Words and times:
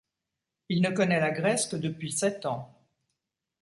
Il 0.69 0.81
ne 0.81 0.89
connaît 0.89 1.19
la 1.19 1.29
Grèce 1.29 1.67
que 1.67 1.75
depuis 1.75 2.11
sept 2.11 2.47
ans. 2.47 2.75